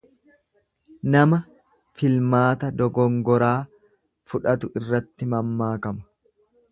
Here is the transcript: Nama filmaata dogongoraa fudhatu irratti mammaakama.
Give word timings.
Nama 1.15 1.37
filmaata 1.99 2.69
dogongoraa 2.79 3.55
fudhatu 4.33 4.71
irratti 4.81 5.29
mammaakama. 5.35 6.07